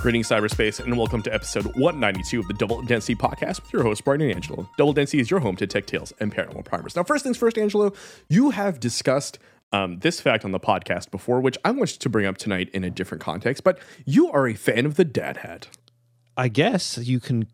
[0.00, 4.02] Greetings, cyberspace, and welcome to episode 192 of the Double Density Podcast with your host,
[4.02, 4.66] Brian and Angelo.
[4.78, 6.96] Double Density is your home to tech tales and paranormal primers.
[6.96, 7.92] Now, first things first, Angelo,
[8.26, 9.38] you have discussed
[9.72, 12.82] um, this fact on the podcast before, which I want to bring up tonight in
[12.82, 15.68] a different context, but you are a fan of the dad hat.
[16.34, 17.46] I guess you can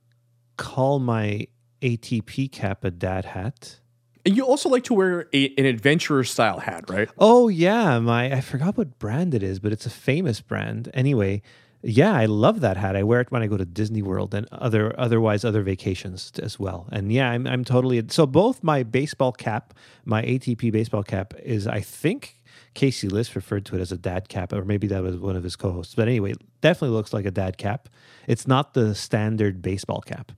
[0.56, 1.48] call my
[1.82, 3.80] ATP cap a dad hat.
[4.24, 7.08] And you also like to wear a, an adventurer style hat, right?
[7.18, 10.90] Oh yeah, my I forgot what brand it is, but it's a famous brand.
[10.94, 11.43] Anyway,
[11.82, 12.96] yeah, I love that hat.
[12.96, 16.58] I wear it when I go to Disney World and other otherwise other vacations as
[16.58, 16.89] well.
[16.90, 21.66] And yeah, I'm I'm totally so both my baseball cap, my ATP baseball cap is
[21.66, 22.36] I think
[22.75, 25.44] Casey Liss referred to it as a dad cap, or maybe that was one of
[25.44, 25.94] his co-hosts.
[25.94, 27.88] But anyway, definitely looks like a dad cap.
[28.27, 30.32] It's not the standard baseball cap.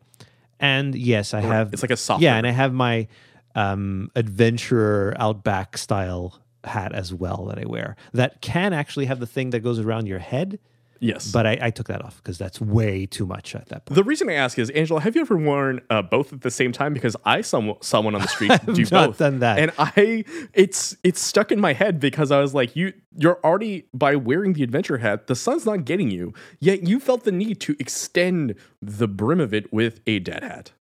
[0.60, 2.22] And yes, I have It's like a soft.
[2.22, 3.08] yeah, and I have my
[3.54, 9.26] um, adventurer outback style hat as well that I wear that can actually have the
[9.26, 10.58] thing that goes around your head.
[11.00, 11.30] Yes.
[11.30, 13.94] But I, I took that off because that's way too much at that point.
[13.94, 16.72] the reason I ask is, Angela, have you ever worn uh, both at the same
[16.72, 16.92] time?
[16.92, 19.58] Because I saw someone on the street do not both, done that.
[19.58, 23.86] and I it's it's stuck in my head because I was like, you you're already
[23.92, 27.60] by wearing the adventure hat, the sun's not getting you, yet you felt the need
[27.60, 30.72] to extend the brim of it with a dead hat.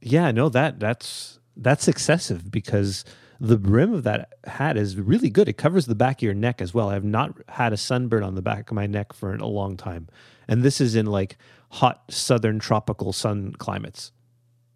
[0.00, 3.04] Yeah, no, that that's that's excessive because
[3.40, 5.48] the brim of that hat is really good.
[5.48, 6.88] It covers the back of your neck as well.
[6.90, 9.76] I have not had a sunburn on the back of my neck for a long
[9.76, 10.08] time,
[10.48, 11.36] and this is in like
[11.70, 14.12] hot southern tropical sun climates,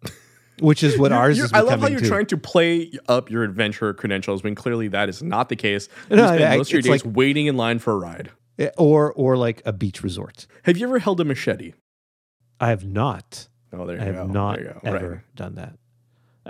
[0.59, 2.07] which is what ours is I love how you're too.
[2.07, 5.87] trying to play up your adventure credentials when clearly that is not the case.
[6.09, 8.31] You No, spend I- most of your days like- waiting in line for a ride.
[8.57, 10.45] Eh, or or like a beach resort.
[10.63, 11.73] Have you ever held a machete?
[12.59, 13.47] I have not.
[13.71, 14.25] Oh, there you I have go.
[14.27, 15.35] not ever Right.
[15.35, 15.75] done that.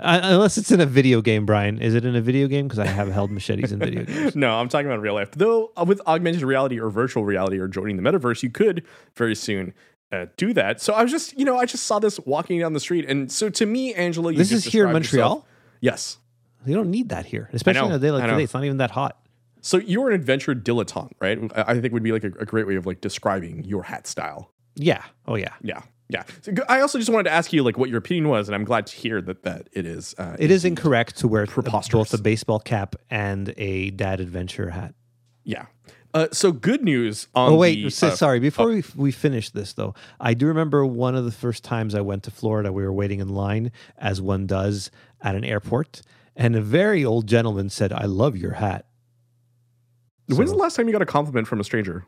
[0.00, 1.78] Uh, unless it's in a video game, Brian.
[1.80, 2.66] Is it in a video game?
[2.66, 4.34] Because I have held machetes in video games.
[4.36, 5.30] No, I'm talking about real life.
[5.32, 8.84] Though uh, with augmented reality or virtual reality or joining the metaverse, you could
[9.16, 9.74] very soon
[10.12, 10.80] uh, do that.
[10.80, 13.30] So I was just, you know, I just saw this walking down the street, and
[13.30, 15.46] so to me, Angela, you This just is here in described yourself- Montreal.
[15.80, 16.18] Yes.
[16.66, 18.42] You don't need that here, especially on a day like today.
[18.44, 19.18] It's not even that hot.
[19.62, 21.38] So you're an adventure dilettante, right?
[21.56, 24.06] I I think would be like a, a great way of like describing your hat
[24.06, 24.50] style.
[24.74, 25.02] Yeah.
[25.26, 25.54] Oh yeah.
[25.62, 25.82] Yeah.
[26.10, 26.24] Yeah.
[26.42, 28.64] So I also just wanted to ask you like what your opinion was, and I'm
[28.64, 30.14] glad to hear that that it is.
[30.18, 32.10] Uh, It is incorrect to wear Preposterous.
[32.10, 34.94] both a baseball cap and a dad adventure hat.
[35.44, 35.66] Yeah.
[36.12, 38.40] Uh, so good news on Oh wait, the, so- uh, sorry.
[38.40, 42.00] Before we we finish this though, I do remember one of the first times I
[42.00, 42.72] went to Florida.
[42.72, 44.90] We were waiting in line, as one does
[45.22, 46.02] at an airport,
[46.34, 48.86] and a very old gentleman said, "I love your hat."
[50.26, 52.06] When's So- the last time you got a compliment from a stranger?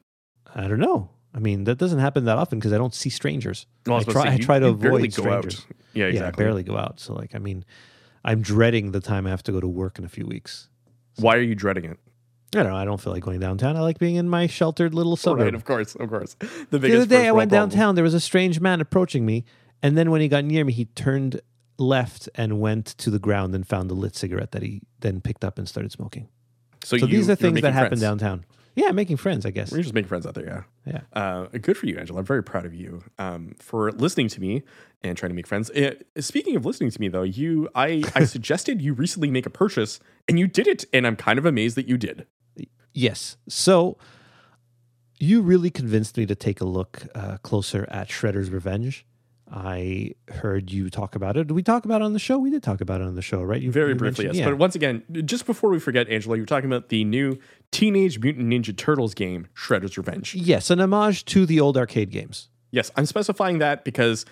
[0.52, 1.10] I don't know.
[1.34, 3.66] I mean, that doesn't happen that often because I don't see strangers.
[3.87, 4.22] Well, I, about try.
[4.25, 5.66] say, I try to avoid strangers.
[5.94, 7.00] Yeah, Yeah, I barely go out.
[7.00, 7.65] So, like, I mean,
[8.25, 10.69] I'm dreading the time I have to go to work in a few weeks.
[11.16, 11.98] Why are you dreading it?
[12.54, 12.76] I don't know.
[12.76, 13.76] I don't feel like going downtown.
[13.76, 15.44] I like being in my sheltered little suburb.
[15.44, 16.37] Right, of course, of course.
[16.70, 17.70] The the other day, I went problem.
[17.70, 17.94] downtown.
[17.94, 19.44] There was a strange man approaching me,
[19.82, 21.41] and then when he got near me, he turned
[21.78, 25.44] left and went to the ground and found a lit cigarette that he then picked
[25.44, 26.28] up and started smoking.
[26.84, 28.44] So, So you, these are things that happen downtown.
[28.75, 29.71] Yeah, making friends, I guess.
[29.71, 30.93] We're just making friends out there, yeah.
[30.94, 31.00] Yeah.
[31.12, 32.21] Uh, good for you, Angela.
[32.21, 34.62] I'm very proud of you um, for listening to me
[35.03, 35.71] and trying to make friends.
[35.71, 39.50] Uh, speaking of listening to me, though, you, I, I suggested you recently make a
[39.50, 42.27] purchase, and you did it, and I'm kind of amazed that you did.
[42.94, 43.37] Yes.
[43.49, 43.99] So
[45.19, 49.06] you really convinced me to take a look uh, closer at Shredder's Revenge.
[49.54, 51.46] I heard you talk about it.
[51.46, 52.38] Did we talk about it on the show?
[52.38, 53.60] We did talk about it on the show, right?
[53.60, 54.36] You Very you briefly, yes.
[54.36, 54.46] yeah.
[54.46, 57.38] But once again, just before we forget, Angela, you're talking about the new
[57.70, 60.34] Teenage Mutant Ninja Turtles game, Shredder's Revenge.
[60.34, 62.48] yes, an homage to the old arcade games.
[62.70, 64.24] Yes, I'm specifying that because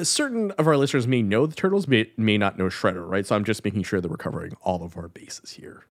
[0.00, 3.26] certain of our listeners may know the Turtles, may, may not know Shredder, right?
[3.26, 5.84] So I'm just making sure that we're covering all of our bases here.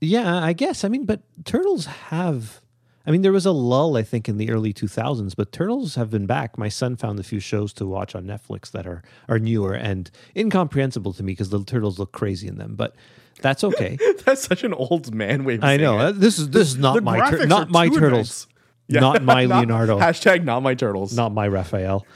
[0.00, 0.82] Yeah, I guess.
[0.82, 2.62] I mean, but turtles have.
[3.06, 6.10] I mean, there was a lull, I think, in the early 2000s, but turtles have
[6.10, 6.58] been back.
[6.58, 10.10] My son found a few shows to watch on Netflix that are are newer and
[10.36, 12.74] incomprehensible to me because the turtles look crazy in them.
[12.76, 12.94] But
[13.40, 13.96] that's okay.
[14.26, 16.12] That's such an old man way of I know it.
[16.20, 18.46] this is this is not The my tur- not my turtles,
[18.90, 19.00] advanced.
[19.00, 21.16] not my Leonardo, Hashtag not my turtles.
[21.16, 22.06] not my Raphael.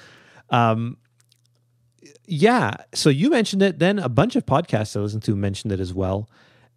[0.51, 0.99] Um,
[2.27, 2.75] yeah.
[2.95, 3.79] So you mentioned it.
[3.79, 6.29] Then a bunch of podcasts I listened to mentioned it as well.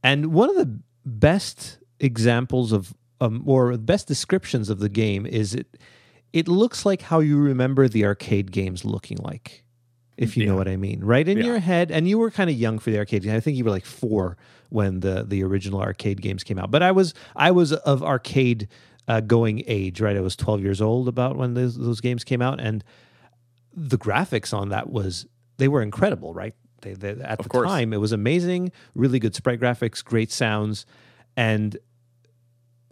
[0.02, 5.26] And one of the best examples of, um, or the best descriptions of the game
[5.26, 5.78] is it.
[6.34, 9.64] It looks like how you remember the arcade games looking like,
[10.18, 11.46] if you know what I mean, right in Yeah.
[11.46, 11.90] your head.
[11.90, 13.24] And you were kind of young for the arcade.
[13.24, 13.34] game.
[13.36, 14.38] I think you were like four
[14.70, 16.70] when the the original arcade games came out.
[16.70, 18.68] But I was I was of arcade
[19.08, 20.18] uh, going age, right?
[20.18, 22.84] I was 12 years old about when those, those games came out, and
[23.74, 25.26] the graphics on that was
[25.58, 26.54] they were incredible, right?
[26.82, 27.68] They, they, at Of the course.
[27.70, 30.86] time, it was amazing, really good sprite graphics, great sounds,
[31.38, 31.78] and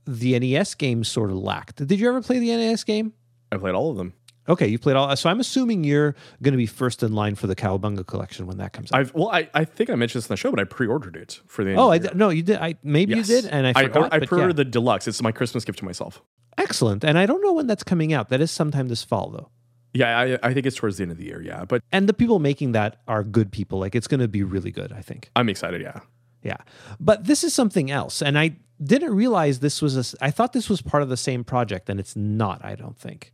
[0.06, 1.86] the NES games sort of lacked.
[1.86, 3.14] Did you ever play the NES game?
[3.52, 4.14] I played all of them.
[4.48, 5.16] Okay, you played all.
[5.16, 8.58] So I'm assuming you're going to be first in line for the Cowabunga collection when
[8.58, 9.00] that comes out.
[9.00, 11.40] I've well, I, I think I mentioned this in the show, but I pre-ordered it
[11.48, 11.74] for the.
[11.74, 12.12] Oh, of I the year.
[12.14, 12.58] d- no, you did.
[12.58, 13.28] I maybe Yes.
[13.28, 14.14] you did, and I forgot.
[14.14, 14.64] I, but pre-ordered yeah.
[14.64, 15.08] the deluxe.
[15.08, 16.22] It's my Christmas gift to myself.
[16.60, 18.30] Excellent, and I don't know when that's coming out.
[18.30, 19.50] That is sometime this fall, though.
[19.96, 21.42] Yeah, I, I think it's towards the end of the year.
[21.42, 23.80] Yeah, but And the people making that are good people.
[23.80, 24.92] Like it's going to be really good.
[24.94, 25.32] I think.
[25.36, 25.82] I'm excited.
[25.82, 26.02] Yeah,
[26.46, 26.58] Yeah.
[27.00, 28.22] But this is something else.
[28.22, 31.44] And I didn't realize this was a, I thought this was part of the same
[31.44, 33.34] project, and it's not, I don't think.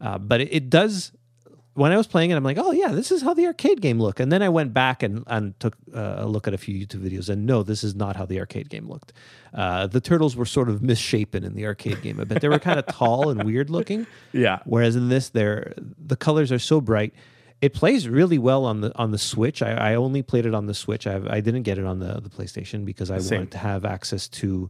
[0.00, 1.12] Uh, but it, it does.
[1.74, 3.98] When I was playing it, I'm like, oh, yeah, this is how the arcade game
[3.98, 4.20] looked.
[4.20, 7.00] And then I went back and, and took uh, a look at a few YouTube
[7.00, 9.14] videos, and no, this is not how the arcade game looked.
[9.54, 12.42] Uh, the turtles were sort of misshapen in the arcade game a bit.
[12.42, 14.06] They were kind of tall and weird looking.
[14.32, 14.58] yeah.
[14.66, 17.14] Whereas in this, they're the colors are so bright.
[17.62, 19.62] It plays really well on the on the Switch.
[19.62, 21.06] I, I only played it on the Switch.
[21.06, 23.38] I, I didn't get it on the, the PlayStation because I Same.
[23.38, 24.68] wanted to have access to.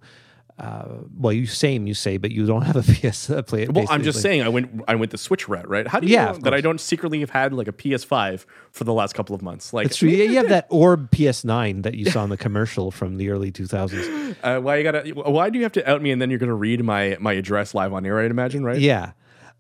[0.59, 0.85] Uh,
[1.17, 3.63] well, you same you say, but you don't have a PS uh, play.
[3.63, 3.73] It.
[3.73, 5.89] Well, I'm just saying, I went I went the Switch route, right?
[5.89, 8.85] How do you Yeah, know that I don't secretly have had like a PS5 for
[8.85, 9.73] the last couple of months?
[9.73, 10.11] Like, It's true.
[10.11, 13.51] Yeah, you have that Orb PS9 that you saw in the commercial from the early
[13.51, 14.37] 2000s.
[14.43, 15.09] uh, why you gotta?
[15.15, 17.73] Why do you have to out me and then you're gonna read my my address
[17.75, 18.21] live on air?
[18.21, 18.79] I'd imagine, right?
[18.79, 19.13] Yeah.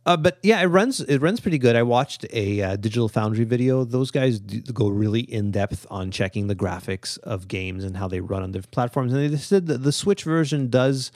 [0.04, 1.00] Uh, but yeah, it runs.
[1.00, 1.76] It runs pretty good.
[1.76, 3.84] I watched a uh, Digital Foundry video.
[3.84, 8.08] Those guys do, go really in depth on checking the graphics of games and how
[8.08, 9.12] they run on different platforms.
[9.12, 11.12] And they said that the Switch version does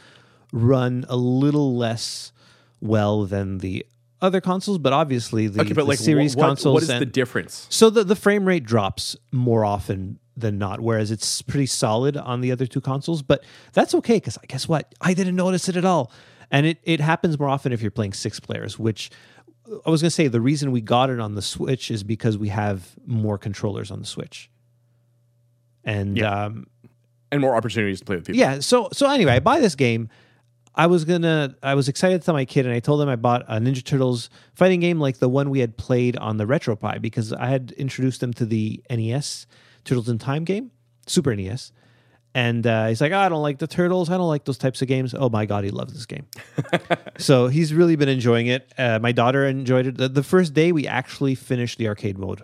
[0.52, 2.30] run a little less
[2.80, 3.84] well than the
[4.22, 6.74] other consoles, but obviously the, Okay, but the like, series what, consoles.
[6.74, 7.66] what is and- the difference?
[7.68, 12.40] so the, the frame rate drops more often than not, whereas it's pretty solid on
[12.40, 13.22] the other two consoles.
[13.22, 13.42] But
[13.72, 14.94] that's okay because I guess what?
[15.00, 16.10] I didn't notice it at all,
[16.50, 18.78] and it it happens more often if you're playing six players.
[18.78, 19.10] Which
[19.84, 22.48] I was gonna say the reason we got it on the Switch is because we
[22.48, 24.50] have more controllers on the Switch,
[25.84, 26.44] and Yeah.
[26.46, 26.66] um,
[27.32, 28.38] And more opportunities to play with people.
[28.38, 28.60] yeah.
[28.60, 30.08] So so anyway, I buy this game.
[30.78, 31.54] I was gonna.
[31.62, 33.82] I was excited to tell my kid, and I told him I bought a Ninja
[33.82, 37.72] Turtles fighting game like the one we had played on the RetroPie because I had
[37.78, 39.46] introduced them to the NES
[39.84, 40.70] Turtles in Time game,
[41.06, 41.72] Super NES.
[42.36, 44.10] And uh, he's like, oh, I don't like the turtles.
[44.10, 45.14] I don't like those types of games.
[45.14, 46.26] Oh my god, he loves this game.
[47.18, 48.70] so he's really been enjoying it.
[48.76, 49.96] Uh, my daughter enjoyed it.
[49.96, 52.42] The, the first day we actually finished the arcade mode.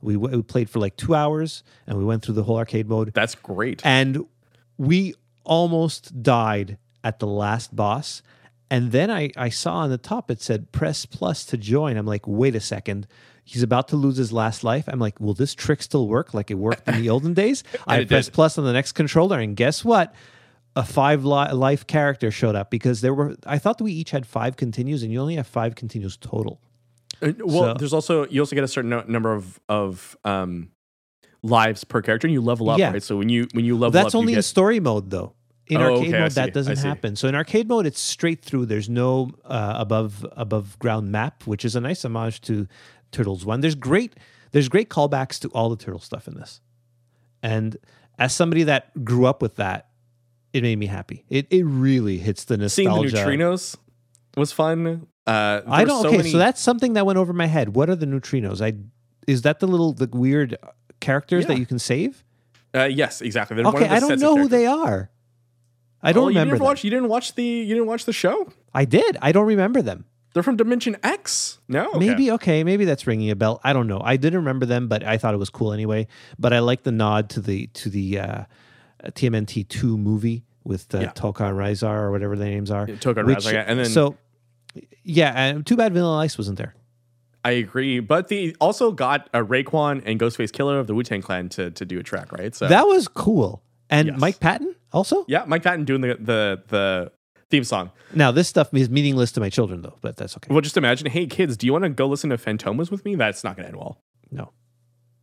[0.00, 3.12] We, we played for like two hours, and we went through the whole arcade mode
[3.12, 3.82] That's great.
[3.84, 4.24] and
[4.78, 5.12] we
[5.44, 8.22] almost died at the last boss
[8.70, 12.06] and then I, I saw on the top it said press plus to join i'm
[12.06, 13.06] like wait a second
[13.44, 16.50] he's about to lose his last life i'm like will this trick still work like
[16.50, 18.34] it worked in the olden days i it pressed did.
[18.34, 20.14] plus on the next controller and guess what
[20.76, 24.10] a five li- life character showed up because there were i thought that we each
[24.10, 26.60] had five continues and you only have five continues total
[27.22, 30.70] Uh, well, So- there's also you also get a certain no- number of of um,
[31.42, 32.90] lives per character, and you level up, Yeah.
[32.92, 33.02] right?
[33.02, 35.34] So when you when you level up, That's up, only you in story mode, though.
[35.66, 37.16] In Oh, arcade okay, mode, that doesn't happen.
[37.16, 38.66] So in arcade mode, it's straight through.
[38.66, 42.66] There's no uh, above above ground map, which is a nice homage to
[43.14, 43.60] Turtles One.
[43.60, 44.14] There's great
[44.52, 46.60] there's great callbacks to all the turtle stuff in this.
[47.42, 47.76] And
[48.18, 49.88] as somebody that grew up with that,
[50.52, 51.24] it made me happy.
[51.30, 53.10] It it really hits the nostalgia.
[53.10, 53.76] seeing the neutrinos
[54.36, 55.06] was fun.
[55.26, 56.02] Uh, I don't.
[56.02, 57.74] So okay, many, so that's something that went over my head.
[57.74, 58.60] What are the neutrinos?
[58.60, 58.74] I
[59.26, 60.56] is that the little the weird
[61.00, 62.22] characters that you can save?
[62.74, 63.54] uh, yes, exactly.
[63.56, 65.10] They're one Okay, of the I don't know who they are.
[66.02, 66.64] I don't Oh, you remember didn't them.
[66.66, 66.84] watch.
[66.84, 67.44] You didn't watch the.
[67.44, 68.52] You didn't watch the show.
[68.74, 69.16] I did.
[69.22, 70.04] I don't remember them.
[70.34, 71.58] They're from Dimension X.
[71.68, 71.98] No, Okay.
[72.00, 73.60] Maybe okay, maybe that's ringing a bell.
[73.64, 74.00] I don't know.
[74.04, 76.06] I didn't remember them, but I thought it was cool anyway.
[76.38, 78.44] But I like the nod to the to the uh,
[79.04, 81.12] TMNT two movie with uh, Yeah.
[81.12, 82.86] Tolkien Rahzar or whatever their names are.
[82.86, 84.16] Token Which- Razor, yeah, and then so
[85.04, 86.74] yeah, and too bad Vanilla Ice wasn't there.
[87.46, 91.20] I agree, but they also got uh, Raekwon and Ghostface Killah of the Wu Tang
[91.22, 92.54] Clan to to do a track, right?
[92.54, 93.62] So That was cool.
[93.90, 94.18] And Yes.
[94.18, 95.24] Mike Patton also.
[95.28, 97.12] yeah, Mike Patton doing the the the
[97.50, 97.90] theme song.
[98.14, 100.52] Now this stuff is meaningless to my children though, but that's okay.
[100.52, 103.14] Well, just imagine, hey kids, do you want to go listen to Fantômas with me?
[103.14, 104.00] That's not going to end well.
[104.30, 104.52] No.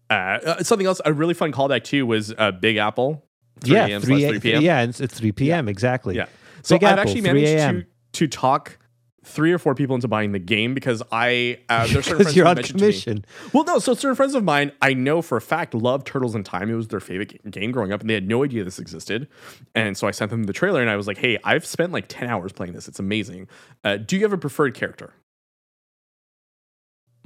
[0.10, 3.26] Uh, uh, something else, a really fun callback too was uh, Big Apple.
[3.62, 4.02] 3 yeah, a.m.
[4.02, 4.62] three, slash 3 p.m.
[4.64, 5.68] yeah, it's, it's three p.m.
[5.68, 6.16] exactly.
[6.16, 6.26] Yeah.
[6.64, 8.78] So Big I've Apple, actually 3 managed to to talk
[9.24, 12.36] three or four people into buying the game because I uh, there's certain because friends
[12.36, 13.26] you're on mentioned to me- commission.
[13.54, 13.80] Well, no.
[13.80, 16.70] So certain friends of mine, I know for a fact, love Turtles in Time.
[16.70, 19.28] It was their favorite game growing up, and they had no idea this existed.
[19.76, 22.06] And so I sent them the trailer, and I was like, "Hey, I've spent like
[22.08, 22.88] ten hours playing this.
[22.88, 23.48] It's amazing.
[23.84, 25.14] Uh, do you have a preferred character?"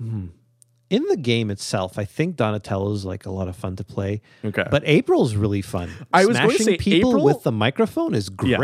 [0.01, 0.29] Mhm.
[0.89, 4.21] In the game itself, I think Donatello's like a lot of fun to play.
[4.43, 4.65] Okay.
[4.69, 5.89] But April's really fun.
[6.13, 8.57] I was going to say people April- with the microphone is Yeah.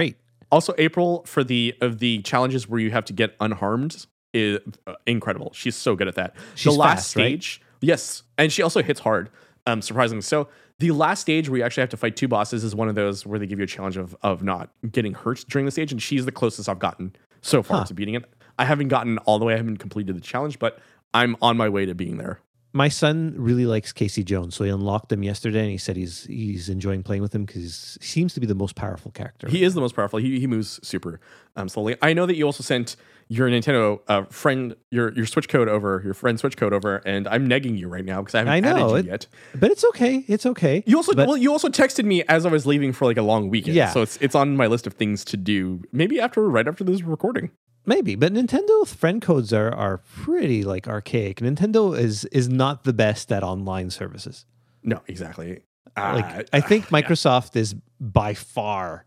[0.51, 4.93] Also, April for the of the challenges where you have to get unharmed is uh,
[5.05, 5.51] incredible.
[5.53, 6.35] She's so good at that.
[6.55, 7.23] She's the last fast, right?
[7.43, 9.29] stage, yes, and she also hits hard.
[9.67, 10.47] Um, surprisingly, so
[10.79, 13.25] the last stage where you actually have to fight two bosses is one of those
[13.25, 16.01] where they give you a challenge of of not getting hurt during the stage, and
[16.01, 17.83] she's the closest I've gotten so far Huh.
[17.85, 18.25] to beating it.
[18.57, 19.53] I haven't gotten all the way.
[19.53, 20.79] I haven't completed the challenge, but
[21.13, 22.39] I'm on my way to being there.
[22.73, 26.23] My son really likes Casey Jones, so he unlocked him yesterday, and he said he's
[26.25, 29.49] he's enjoying playing with him because he seems to be the most powerful character.
[29.49, 30.19] He is the most powerful.
[30.19, 31.19] He, he moves super
[31.57, 31.97] um, slowly.
[32.01, 32.95] I know that you also sent
[33.27, 37.27] your Nintendo uh, friend your your Switch code over, your friend Switch code over, and
[37.27, 39.27] I'm negging you right now because I haven't I know, added you it- yet.
[39.55, 40.23] but it's okay.
[40.29, 40.81] It's okay.
[40.85, 43.21] You also But- well, you also texted me as I was leaving for like a
[43.21, 43.75] long weekend.
[43.75, 43.89] Yeah.
[43.91, 45.81] So it's it's on my list of things to do.
[45.91, 47.51] Maybe after right after this recording.
[47.85, 51.39] Maybe, but Nintendo friend codes are are pretty like archaic.
[51.39, 54.45] Nintendo is is not the best at online services.
[54.83, 55.61] No, exactly.
[55.97, 59.05] Like Uh, I think Microsoft is by far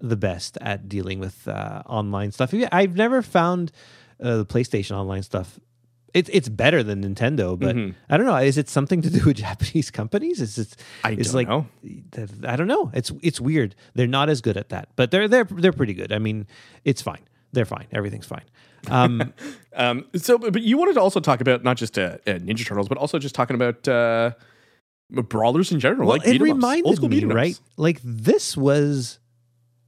[0.00, 2.54] the best at dealing with uh, online stuff.
[2.72, 3.70] I've never found
[4.22, 5.58] uh, the PlayStation online stuff.
[6.14, 7.94] It's it's better than Nintendo, but Mhm.
[8.08, 8.36] I don't know.
[8.36, 10.40] Is it something to do with Japanese companies?
[10.40, 10.76] Is it?
[11.02, 11.66] I it's don't like know.
[12.48, 12.90] I don't know.
[12.94, 13.74] It's it's weird.
[13.94, 16.12] They're not as good at that, but they're they're they're pretty good.
[16.12, 16.46] I mean,
[16.84, 17.24] it's fine.
[17.52, 17.86] They're fine.
[17.92, 18.44] Everything's fine.
[18.90, 19.32] Um,
[19.74, 22.88] Um, so, but you wanted to also talk about not just uh, uh, Ninja Turtles,
[22.88, 24.32] but also just talking about uh,
[25.10, 26.06] brawlers in general.
[26.08, 27.34] well, like it beat 'em old reminded me, beat 'em ups.
[27.34, 27.60] right?
[27.78, 29.18] Like this was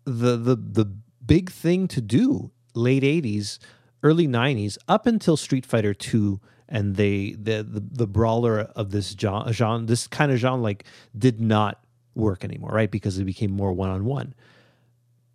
[0.06, 0.87] the the the
[1.25, 3.59] big thing to do late '80s,
[4.02, 9.11] early '90s, up until Street Fighter Two, and they the the, the brawler of this
[9.21, 10.85] genre, genre, this kind of genre, like
[11.16, 12.90] did not work anymore, right?
[12.90, 14.33] Because it became more one on one.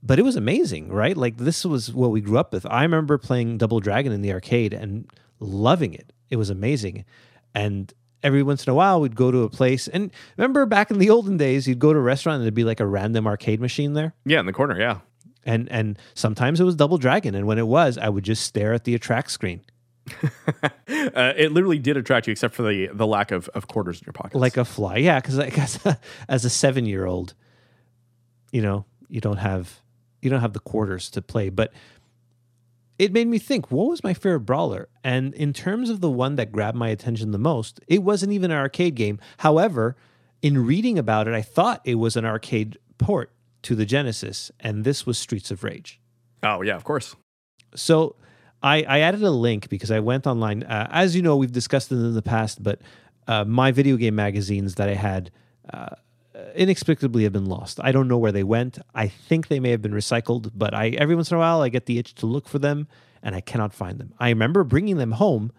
[0.01, 1.15] But it was amazing, right?
[1.17, 2.65] Like this was what we grew up with.
[2.65, 6.13] I remember playing Double Dragon in the arcade and loving it.
[6.29, 7.05] It was amazing,
[7.53, 10.99] and every once in a while we'd go to a place and remember back in
[10.99, 13.61] the olden days you'd go to a restaurant and there'd be like a random arcade
[13.61, 14.77] machine there Yeah, in the corner.
[14.77, 14.99] Yeah.
[15.45, 18.73] and and sometimes it was double dragon and when it was i would just stare
[18.73, 19.61] at the attract screen
[20.23, 24.05] uh, it literally did attract you, except for the the lack of, of quarters in
[24.05, 24.35] your pockets.
[24.35, 27.33] like a fly yeah because like as a, as a seven year old
[28.51, 29.79] you know you don't have
[30.21, 31.71] you don't have the quarters to play but
[32.97, 36.35] it made me think what was my favorite brawler and in terms of the one
[36.35, 39.95] that grabbed my attention the most it wasn't even an arcade game however
[40.41, 44.83] in reading about it i thought it was an arcade port to the genesis and
[44.83, 45.99] this was streets of rage
[46.43, 47.15] oh yeah, of course.
[47.75, 48.15] so
[48.61, 50.63] I, I added a link because I went online.
[50.63, 52.81] Uh, as you know, we've discussed it in the past, but
[53.27, 55.31] uh, my video game magazines that I had
[55.73, 55.95] uh,
[56.55, 57.79] inexplicably have been lost.
[57.81, 58.79] I don't know where they went.
[58.93, 61.69] I think they may have been recycled, but I every once in a while I
[61.69, 62.87] get the itch to look for them,
[63.23, 64.13] and I cannot find them.
[64.19, 65.51] I remember bringing them home,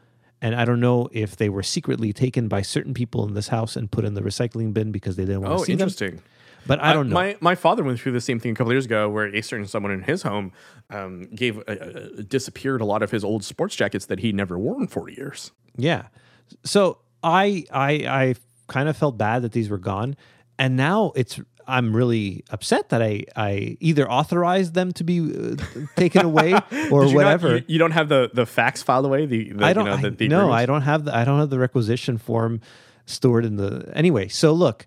[0.42, 3.76] and I don't know if they were secretly taken by certain people in this house
[3.76, 5.80] and put in the recycling bin because they didn't want Oh, to see them.
[5.82, 6.22] Oh, interesting.
[6.66, 7.14] But I don't know.
[7.14, 9.66] My my father went through the same thing a couple years ago, where a certain
[9.66, 10.52] someone in his home
[10.90, 14.58] um, gave uh, uh, disappeared a lot of his old sports jackets that he never
[14.58, 15.52] wore in forty years.
[15.76, 16.08] Yeah.
[16.64, 18.34] So I I I
[18.68, 20.16] kind of felt bad that these were gone,
[20.60, 25.56] and now it's I'm really upset that I I either authorized them to be uh,
[25.96, 26.52] taken away
[26.90, 27.56] or you not- whatever.
[27.56, 29.26] you, you don't have the the fax filed away.
[29.26, 29.86] The, the I don't.
[29.86, 30.52] You know, I- the, the no.
[30.52, 32.60] I don't have the I don't have the requisition form
[33.06, 34.28] stored in the anyway.
[34.28, 34.86] So look,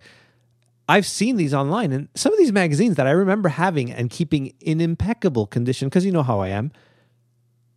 [0.87, 4.53] I've seen these online, and some of these magazines that I remember having and keeping
[4.59, 6.71] in impeccable condition because you know how I am.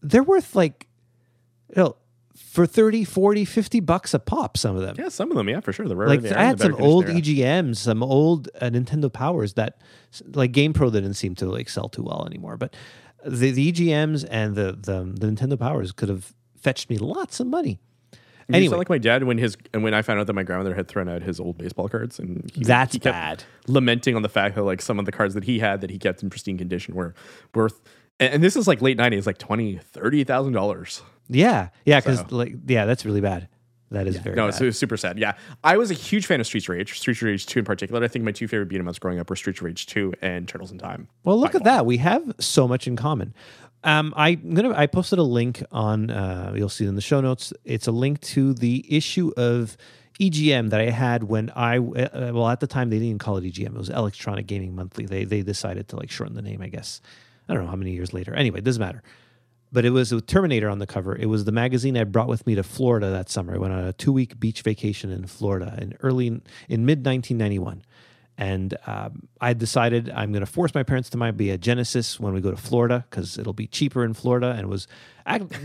[0.03, 0.87] They're worth like,
[1.75, 1.97] you know,
[2.37, 4.57] for 30, 40, 50 bucks a pop.
[4.57, 4.97] Some of them.
[4.99, 5.49] Yeah, some of them.
[5.49, 5.89] Yeah, for sure.
[5.89, 7.07] The rarer like they I had some old.
[7.07, 9.81] EGMs, some old uh, Nintendo Powers that
[10.35, 12.57] like GamePro didn't seem to like sell too well anymore.
[12.57, 12.75] But
[13.25, 17.47] the, the EGMs and the, the the Nintendo Powers could have fetched me lots of
[17.47, 17.81] money.
[18.49, 18.71] You Anyway.
[18.71, 20.87] sound like my dad when his and when I found out that my grandmother had
[20.87, 23.45] thrown out his old baseball cards, and he, That's he kept bad.
[23.67, 25.99] lamenting on the fact that like some of the cards that he had that he
[25.99, 27.13] kept in pristine condition were
[27.55, 27.81] worth,
[28.21, 31.03] and, and this is like late nineties, like twenty, thirty thousand dollars.
[31.29, 33.49] Yeah, yeah, because So- like yeah, that's really bad.
[33.93, 34.61] That is very No, bad.
[34.61, 35.17] it's, super sad.
[35.17, 37.65] Yeah, I was a huge fan of Streets of Rage, Streets of Rage Two in
[37.65, 38.03] particular.
[38.03, 40.13] I think my two favorite beat 'em ups growing up were Streets of Rage Two
[40.21, 41.07] and Turtles in Time.
[41.25, 41.87] Well, look at that.
[41.87, 43.33] We have so much in common.
[43.85, 44.75] Um, I'm gonna.
[44.77, 46.11] I posted a link on.
[46.11, 47.53] Uh, you'll see it in the show notes.
[47.65, 49.77] It's a link to the issue of
[50.19, 51.79] EGM that I had when I.
[51.79, 53.67] Uh, well, at the time they didn't even call it EGM.
[53.67, 55.07] It was Electronic Gaming Monthly.
[55.07, 56.61] They they decided to like shorten the name.
[56.61, 57.01] I guess.
[57.49, 58.35] I don't know how many years later.
[58.35, 59.05] Anyway, it doesn't matter.
[59.77, 61.15] But it was with Terminator on the cover.
[61.15, 63.57] It was the magazine I brought with me to Florida that summer.
[63.57, 67.83] I went on a two week beach vacation in Florida in early in mid 1991.
[68.39, 72.33] And um, I decided I'm going to force my parents to buy a Genesis when
[72.33, 74.53] we go to Florida because it'll be cheaper in Florida.
[74.53, 74.89] And it was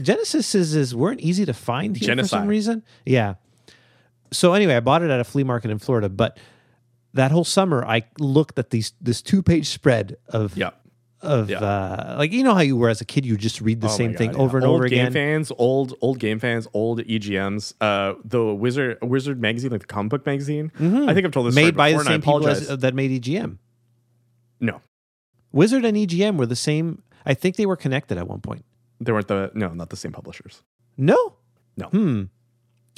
[0.02, 2.84] Genesis is, is weren't easy to find here for some reason.
[3.06, 3.36] Yeah.
[4.32, 6.10] So anyway, I bought it at a flea market in Florida.
[6.10, 6.38] But
[7.14, 10.72] that whole summer, I looked at these this two page spread of Yeah.
[11.22, 11.60] Of Yeah.
[11.60, 13.92] uh, like you know how you were as a kid, you just read the Oh
[13.92, 14.38] same God, thing yeah.
[14.40, 15.14] over and old over game again.
[15.14, 17.74] fans, old old game fans, old EGMs.
[17.82, 20.72] Uh, the Wizard Wizard magazine, like the comic book magazine.
[20.80, 23.58] I think I've told this story made by the same people as, that made EGM.
[24.60, 24.82] no,
[25.52, 27.04] Wizard and EGM were the same.
[27.26, 28.66] I think they were connected at one point.
[29.00, 30.64] They weren't the no, not the same publishers.
[30.98, 31.36] No.
[31.78, 31.88] No.
[31.88, 32.24] Hmm.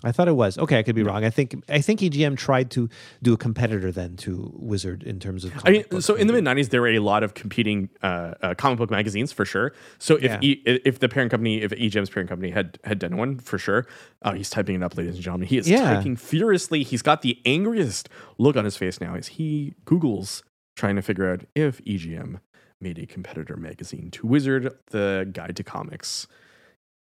[0.03, 0.57] I thought it was.
[0.57, 1.23] Okay, I could be wrong.
[1.23, 2.89] I think I think EGM tried to
[3.21, 5.53] do a competitor then to Wizard in terms of.
[5.65, 8.53] I mean, so in the mid '90s, there were a lot of competing uh, uh,
[8.55, 9.73] comic book magazines for sure.
[9.99, 10.39] So if Yeah.
[10.41, 13.85] e, if the parent company, if EGM's parent company had had done one for sure,
[14.23, 15.47] uh, he's typing it up, ladies and gentlemen.
[15.47, 15.95] He is Yeah.
[15.95, 16.83] typing furiously.
[16.83, 20.43] He's got the angriest look on his face now as he Google's
[20.75, 22.39] trying to figure out if EGM
[22.81, 26.27] made a competitor magazine to Wizard, the Guide to Comics.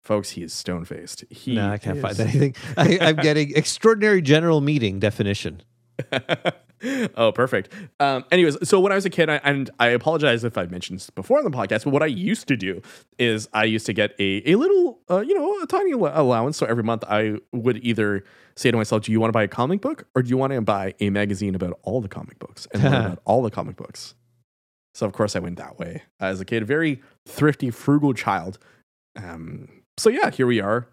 [0.02, 1.24] Folks, he is stone faced.
[1.30, 2.54] He no, I can't is- find anything.
[2.76, 5.62] I, I'm getting extraordinary general meeting definition.
[7.16, 7.72] oh, perfect.
[8.00, 10.98] Um, anyways, so when I was a kid, I, and I apologize if I mentioned
[10.98, 12.82] this before on the podcast, but what I used to do
[13.18, 16.56] is I used to get a, a little, uh, you know, a tiny allowance.
[16.56, 18.24] So every month I would either
[18.56, 20.52] say to myself, do you want to buy a comic book or do you want
[20.52, 24.14] to buy a magazine about all the comic books and about all the comic books?
[24.94, 28.58] So of course I went that way as a kid, very thrifty, frugal child.
[29.16, 30.88] Um, so yeah, here we are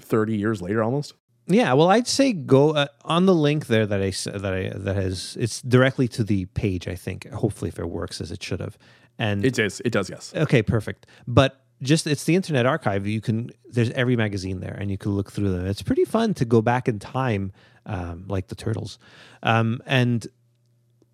[0.00, 1.14] 30 years later almost.
[1.50, 4.96] Yeah, well, I'd say go uh, on the link there that I that I that
[4.96, 6.86] has it's directly to the page.
[6.86, 8.76] I think hopefully if it works as it should have,
[9.18, 10.34] and It is, it does, yes.
[10.36, 11.06] okay, perfect.
[11.26, 13.06] But just it's the Internet Archive.
[13.06, 15.64] You can there's every magazine there, and you can look through them.
[15.66, 17.52] It's pretty fun to go back in time,
[17.86, 18.98] um, like the Turtles,
[19.42, 20.26] um, and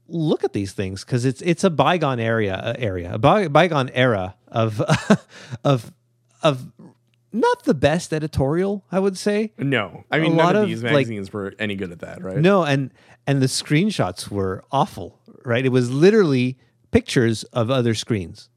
[0.09, 3.89] look at these things because it's it's a bygone area uh, area a by, bygone
[3.91, 4.81] era of
[5.65, 5.93] of
[6.43, 6.73] of
[7.35, 8.85] not the best editorial.
[8.91, 9.53] I would say.
[9.59, 12.39] No, I mean, lot none of these like- magazines were any good at that, right?
[12.39, 12.91] No, and
[13.27, 15.65] and the screenshots were awful, right?
[15.67, 16.57] It was literally
[16.91, 18.49] pictures of other screens.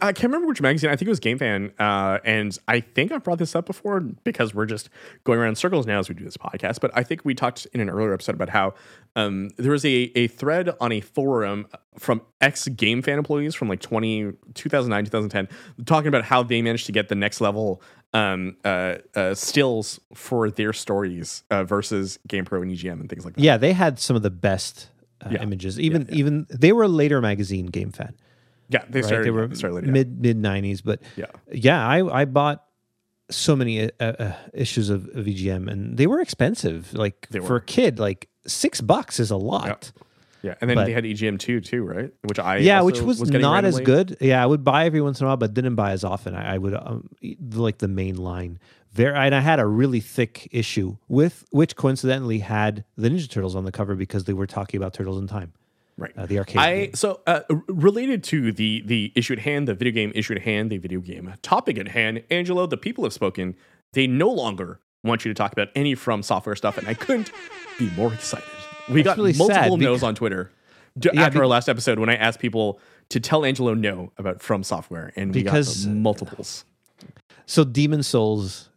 [0.00, 0.90] I can't remember which magazine.
[0.90, 3.98] I think it was Game Fan, uh, and I think I've brought this up before
[4.00, 4.88] because we're just
[5.24, 6.80] going around circles now as we do this podcast.
[6.80, 8.74] But I think we talked in an earlier episode about how
[9.16, 11.66] um, there was a, a thread on a forum
[11.98, 15.48] from ex Game Fan employees from like 20, 2009, 2010,
[15.84, 17.82] talking about how they managed to get the next level
[18.14, 23.34] um, uh, uh, stills for their stories uh, versus GamePro and EGM and things like
[23.34, 23.42] that.
[23.42, 24.90] Yeah, they had some of the best
[25.24, 25.42] uh, Yeah.
[25.42, 25.80] images.
[25.80, 28.14] Even even they were a later magazine game fan.
[28.72, 29.04] Yeah, they Right?
[29.06, 29.92] started, they were yeah, started later, yeah.
[29.92, 31.26] mid mid nineties, but Yeah.
[31.52, 32.64] yeah, I I bought
[33.30, 36.92] so many uh, uh, issues of, of EGM, and they were expensive.
[36.94, 37.56] Like They for were.
[37.56, 39.92] a kid, like six bucks is a lot.
[40.42, 42.12] Yeah, and then But- they had EGM two too, right?
[42.22, 44.16] Which I yeah, which was, getting not as good.
[44.20, 46.34] Yeah, I would buy every once in a while, but didn't buy as often.
[46.34, 47.08] I, I would um,
[47.52, 48.58] like the main line.
[48.92, 53.54] Very, and I had a really thick issue with which coincidentally had the Ninja Turtles
[53.56, 55.52] on the cover because they were talking about Turtles in Time,
[56.02, 56.12] Right.
[56.16, 56.56] uh, the arcade.
[56.58, 56.94] I game.
[56.94, 60.70] so uh, related to the the issue at hand, the video game issue at hand,
[60.70, 62.22] the video game topic at hand.
[62.30, 63.54] Angelo, the people have spoken.
[63.92, 67.30] They no longer want you to talk about any from software stuff, and I couldn't
[67.78, 68.48] be more excited.
[68.88, 70.50] We got really multiple no's on Twitter
[70.98, 74.12] d- Yeah, after be- our last episode when I asked people to tell Angelo no
[74.18, 76.64] about from software, and we Because- got multiples.
[77.46, 78.70] So Demon's Souls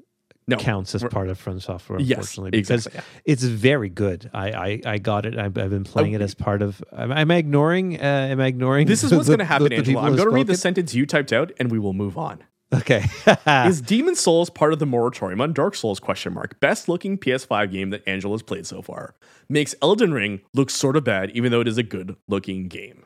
[0.48, 4.30] No, counts as part of From Software, Yes, unfortunately, because exactly, it's very good.
[4.32, 5.36] I, I, I got it.
[5.38, 6.84] I've, I've been playing it as part of.
[6.96, 8.00] Am, am I ignoring?
[8.00, 8.86] Uh, am I ignoring?
[8.86, 10.02] This is what's going to happen, the- the Angelo.
[10.02, 12.44] I'm going to read the sentence you typed out, and we will move on.
[12.74, 13.06] Okay.
[13.48, 16.00] Is Demon's Souls part of the moratorium on Dark Souls?
[16.00, 16.60] Question mark.
[16.60, 19.16] Best looking PS5 game that Angela's played so far.
[19.48, 23.06] Makes Elden Ring look sort of bad, even though it is a good looking game.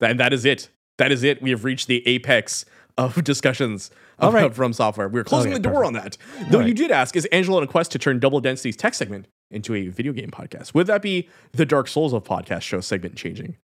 [0.00, 0.70] And that is it.
[0.98, 1.42] That is it.
[1.42, 2.64] We have reached the apex
[2.98, 4.54] of discussions of, right.
[4.54, 5.08] from software.
[5.08, 6.16] We're closing Okay, the door on that.
[6.50, 9.26] Though you did ask, is Angela on a quest to turn Double Density's tech segment
[9.50, 10.74] into a video game podcast?
[10.74, 13.56] Would that be the Dark Souls of podcast show segment changing?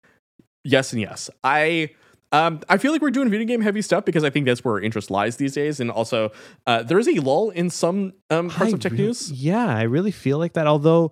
[0.63, 1.29] Yes and yes.
[1.43, 1.91] I
[2.31, 4.75] um I feel like we're doing video game heavy stuff because I think that's where
[4.75, 5.79] our interest lies these days.
[5.79, 6.31] And also,
[6.67, 9.31] uh, there is a lull in some um, parts I of tech really- news.
[9.31, 10.67] Yeah, I really feel like that.
[10.67, 11.11] Although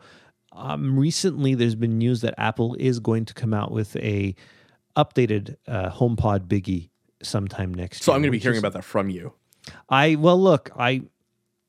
[0.52, 4.36] um, recently there's been news that Apple is going to come out with a
[4.98, 6.90] updated uh, HomePod Biggie
[7.22, 8.16] sometime next So year.
[8.16, 9.34] I'm going to be hearing is- about that from you.
[9.90, 11.02] I well, look, I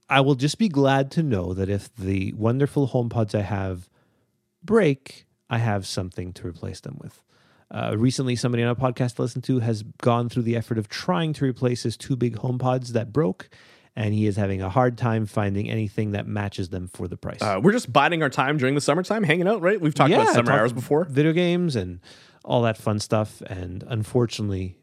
[0.09, 3.89] I will just be glad to know that if the wonderful HomePods I have
[4.63, 7.23] break, I have something to replace them with.
[7.71, 10.89] Uh, recently, somebody on a podcast I listened to has gone through the effort of
[10.89, 13.51] trying to replace his two big HomePods that broke,
[13.95, 17.43] and he is having a hard time finding anything that matches them for the price.
[17.43, 19.79] Uh, we're just biding our time during the summertime, hanging out, right?
[19.81, 21.05] We've talked about summer hours before.
[21.05, 22.01] Video games and
[22.45, 23.43] all that fun stuff.
[23.43, 24.79] And unfortunately,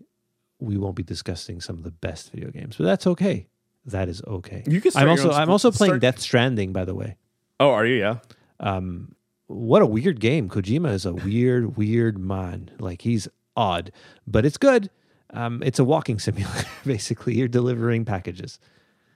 [0.60, 3.48] we won't be discussing some of the best video games, but that's okay.
[3.86, 4.64] That is okay.
[4.68, 7.18] You can I'm also I'm also playing start- Death Stranding, by the way.
[7.60, 7.96] Oh, are you?
[7.96, 8.18] Yeah.
[8.60, 9.16] Um,
[9.48, 10.50] what a weird game.
[10.50, 12.72] Kojima is a weird, weird man.
[12.80, 13.92] Like he's odd,
[14.26, 14.90] but it's good.
[15.32, 16.68] Um, it's a walking simulator.
[16.86, 18.60] Basically, you're delivering packages.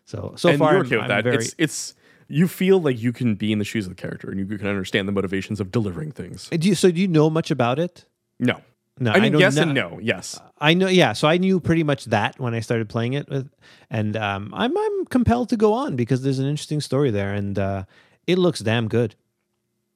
[0.05, 1.23] So so and far, you're I'm, with that.
[1.23, 1.95] very It's it's
[2.27, 4.67] you feel like you can be in the shoes of the character and you can
[4.67, 6.47] understand the motivations of delivering things.
[6.49, 6.91] do you, so.
[6.91, 8.05] Do you know much about it?
[8.39, 8.61] No.
[8.99, 9.99] No, I mean, know yes no- and no.
[10.01, 10.39] Yes.
[10.59, 11.13] I know, yeah.
[11.13, 13.49] So I knew pretty much that when I started playing it, with,
[13.89, 17.57] and um, I'm I'm compelled to go on because there's an interesting story there, and
[17.57, 17.83] uh,
[18.27, 19.15] it looks damn good.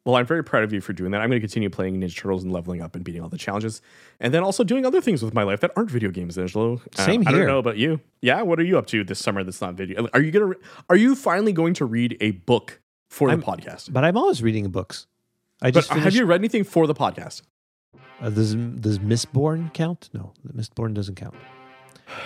[0.06, 1.22] Well, I'm very proud of you for doing that.
[1.22, 3.82] I'm going to continue playing Ninja Turtles and leveling up and beating all the challenges,
[4.20, 6.82] and then also doing other things with my life that aren't video games, Angelo.
[6.98, 8.02] Uh, Same I don't know about you.
[8.22, 10.08] Yeah, what are you up to this summer that's not video?
[10.14, 10.46] Are you gonna?
[10.48, 10.56] re-
[10.90, 13.94] Are you finally going to read a book for I'm- the podcast?
[13.94, 15.08] But I'm always reading books.
[15.62, 17.42] I But just have you read anything for the podcast?
[18.22, 20.10] Uh, does does Mistborn count?
[20.14, 21.36] No, Mistborn doesn't count.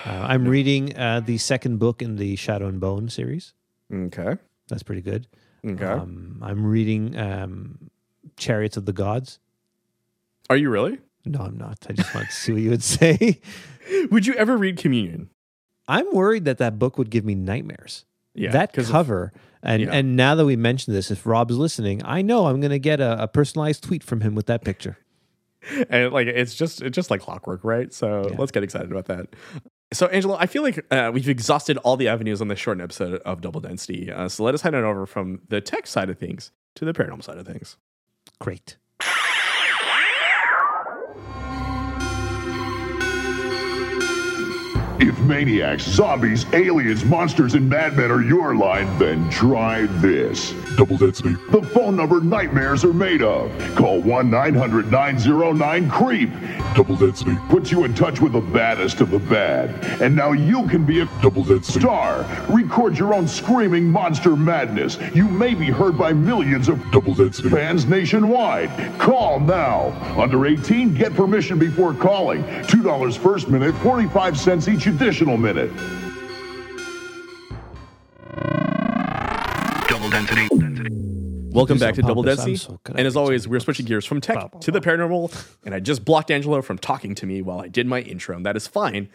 [0.05, 3.53] Uh, I'm reading uh, the second book in the Shadow and Bone series.
[3.93, 4.35] Okay.
[4.67, 5.27] That's pretty good.
[5.65, 5.85] Okay.
[5.85, 7.89] Um, I'm reading um,
[8.37, 9.39] Chariots of the Gods.
[10.49, 10.99] are you really?
[11.25, 11.85] No, I'm not.
[11.89, 13.39] I just want to see what you would say.
[14.11, 15.29] Would you ever read Communion?
[15.87, 18.03] I'm worried that that book would give me nightmares.
[18.33, 18.51] Yeah.
[18.51, 19.31] that 'cause of- cover,
[19.63, 19.89] and yeah.
[19.91, 22.99] and now that we mentioned this, if Rob's listening, I know I'm going to get
[22.99, 24.97] a, a personalized tweet from him with that picture.
[25.89, 27.93] And like it's just it's just like clockwork, right?
[27.93, 28.35] So Yeah.
[28.37, 29.27] let's get excited about that.
[29.93, 33.21] So, Angela, I feel like uh, we've exhausted all the avenues on this short episode
[33.21, 34.11] of Double Density.
[34.11, 36.91] Uh, so let us head on over from the tech side of things to the
[36.93, 37.77] paranormal side of things.
[38.39, 38.75] Great.
[44.99, 50.53] If maniacs, zombies, aliens, monsters, and madmen are your line, then try this.
[50.75, 51.35] Double density.
[51.51, 53.51] The phone number nightmares are made of.
[53.75, 56.29] Call 1 900 909 CREEP.
[56.75, 57.37] Double density.
[57.49, 59.69] Puts you in touch with the baddest of the bad.
[60.01, 61.79] And now you can be a Double density.
[61.79, 62.25] star.
[62.49, 64.97] Record your own screaming monster madness.
[65.13, 67.49] You may be heard by millions of Double density.
[67.49, 68.97] fans nationwide.
[68.99, 69.93] Call now.
[70.19, 72.43] Under 18, get permission before calling.
[72.43, 75.71] $2 first minute, 45 cents each additional minute.
[79.87, 80.47] Double density.
[81.51, 82.45] Welcome back to Double pompous.
[82.45, 82.55] Density.
[82.55, 85.55] so and as always, we're switching gears from tech to the paranormal.
[85.65, 88.45] And I just blocked Angelo from talking to me while I did my intro, and
[88.45, 89.09] that is fine.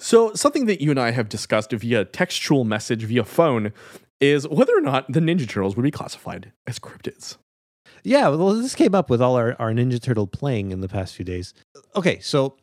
[0.00, 3.72] So, something that you and I have discussed via textual message via phone
[4.20, 7.36] is whether or not the Ninja Turtles would be classified as cryptids.
[8.02, 11.14] Yeah, well, this came up with all our, our Ninja Turtle playing in the past
[11.14, 11.54] few days.
[11.96, 12.56] Okay, so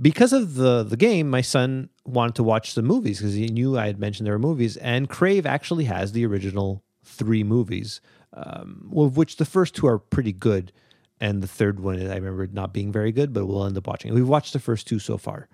[0.00, 3.78] because of the the game, my son wanted to watch the movies because he knew
[3.78, 8.00] I had mentioned there were movies, and Crave actually has the original three movies,
[8.32, 10.72] um, of which the first two are pretty good,
[11.20, 14.12] and the third one I remember not being very good, but we'll end up watching.
[14.12, 15.48] We've watched the first two so far,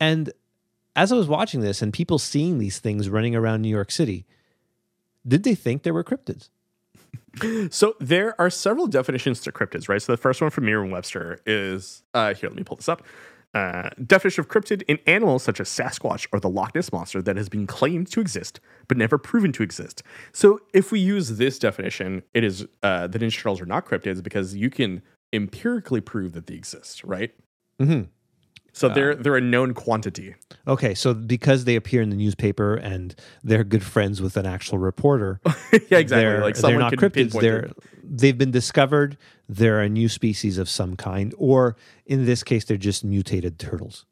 [0.00, 0.32] and
[0.96, 4.26] as I was watching this and people seeing these things running around New York City,
[5.28, 6.48] did they think there were cryptids?
[7.70, 10.00] So there are several definitions to cryptids, right?
[10.00, 12.48] So the first one from Merriam-Webster is uh, here.
[12.48, 13.02] Let me pull this up.
[13.56, 17.38] Uh, definition of cryptid in animals such as Sasquatch or the Loch Ness monster that
[17.38, 20.02] has been claimed to exist but never proven to exist.
[20.30, 24.22] So if we use this definition, it is uh, the Ninja Turtles are not cryptids
[24.22, 25.00] because you can
[25.32, 27.34] empirically prove that they exist, right?
[27.80, 28.10] Mm-hmm.
[28.76, 30.34] So they're they're a known quantity.
[30.68, 34.76] Okay, so because they appear in the newspaper and they're good friends with an actual
[34.76, 35.40] reporter,
[35.88, 36.08] yeah, exactly.
[36.08, 37.40] they're, like they're not cryptids.
[37.40, 37.70] They're
[38.04, 39.16] they've been discovered.
[39.48, 44.04] They're a new species of some kind, or in this case, they're just mutated turtles.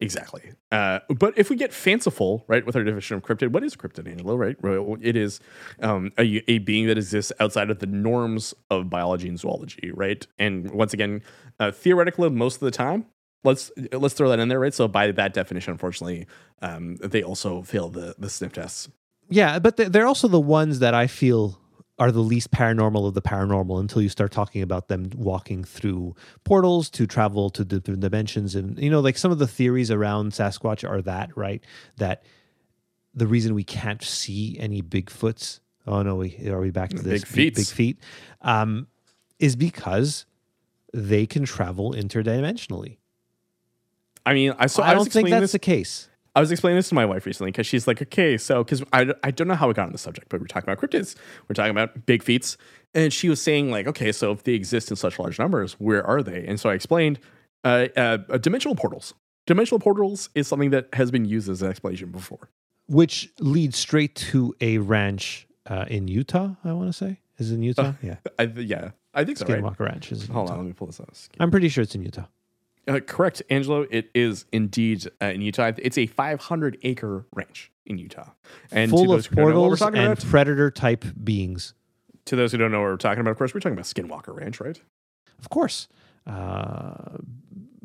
[0.00, 0.52] Exactly.
[0.72, 4.08] Uh, but if we get fanciful, right, with our definition of cryptid, what is cryptid,
[4.08, 4.56] Angelo, right?
[5.02, 5.40] It is
[5.80, 10.26] um, a, a being that exists outside of the norms of biology and zoology, right?
[10.38, 11.22] And once again,
[11.58, 13.06] uh, theoretically, most of the time,
[13.44, 14.74] let's let's throw that in there, right?
[14.74, 16.26] So by that definition, unfortunately,
[16.62, 18.88] um, they also fail the the sniff tests.
[19.28, 21.58] Yeah, but they- they're also the ones that I feel
[21.98, 26.14] are the least paranormal of the paranormal until you start talking about them walking through
[26.44, 28.54] portals to travel to different dimensions.
[28.54, 31.64] And, you know, like some of the theories around Sasquatch are that, right?
[31.96, 32.22] That
[33.14, 37.24] the reason we can't see any Bigfoots, oh no, we are we back to this?
[37.24, 37.98] Big Big, big feet,
[38.42, 38.88] um,
[39.38, 40.26] is because
[40.92, 42.98] they can travel interdimensionally.
[44.26, 45.52] I mean, I so I, I, don't think that's this.
[45.52, 46.08] the case.
[46.34, 49.14] I was explaining this to my wife recently because she's like, okay, so because I,
[49.24, 51.16] I don't know how we got on the subject, but we're talking about cryptids,
[51.48, 52.58] we're talking about big feats,
[52.92, 56.04] and she was saying like, okay, so if they exist in such large numbers, where
[56.06, 56.44] are they?
[56.46, 57.20] And so I explained,
[57.64, 59.14] uh, uh, uh, dimensional portals.
[59.46, 62.50] Dimensional portals is something that has been used as an explanation before.
[62.88, 66.50] which leads straight to a ranch uh, in Utah.
[66.64, 67.94] I want to say is it in Utah.
[68.02, 69.46] yeah, I, th- yeah, I think so.
[69.46, 69.80] Right?
[69.80, 70.26] Ranch is.
[70.26, 70.52] Hold Utah.
[70.52, 71.08] on, let me pull this up.
[71.40, 72.26] I'm pretty sure it's in Utah.
[72.88, 73.86] Uh, correct, Angelo.
[73.90, 75.72] It is indeed uh, in Utah.
[75.78, 78.30] It's a 500 acre ranch in Utah,
[78.70, 81.74] and Full of who don't know what we're portals and about, predator type beings.
[82.26, 84.34] to those who don't know what we're talking about, of course, we're talking about Skinwalker
[84.36, 84.80] Ranch, right?
[85.38, 85.88] Of course,
[86.26, 87.18] uh,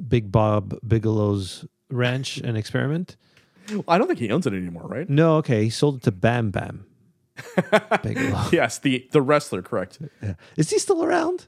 [0.07, 3.15] Big Bob Bigelow's ranch and experiment.
[3.69, 5.07] Well, I don't think he owns it anymore, right?
[5.09, 6.85] No, okay, he sold it to Bam Bam
[8.03, 8.45] Bigelow.
[8.51, 9.99] yes, the the wrestler, correct.
[10.21, 10.33] Yeah.
[10.57, 11.47] Is he still around?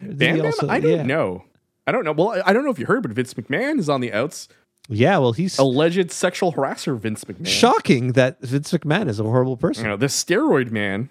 [0.00, 0.46] Did Bam Bam?
[0.46, 1.02] also- I don't yeah.
[1.02, 1.44] know.
[1.90, 2.12] I don't know.
[2.12, 4.46] Well, I, don't know if you heard, but Vince McMahon is on the outs.
[4.88, 7.48] Yeah, well, he's Alleged sexual harasser Vince McMahon.
[7.48, 9.84] shocking that Vince McMahon is a horrible You person.
[9.88, 11.08] know, the steroid man.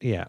[0.00, 0.26] Yeah.